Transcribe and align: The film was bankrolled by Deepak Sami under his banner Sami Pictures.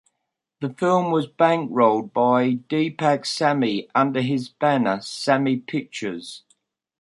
The 0.61 0.71
film 0.73 1.11
was 1.11 1.27
bankrolled 1.27 2.11
by 2.11 2.53
Deepak 2.55 3.23
Sami 3.23 3.87
under 3.93 4.21
his 4.21 4.49
banner 4.49 4.99
Sami 4.99 5.57
Pictures. 5.57 6.41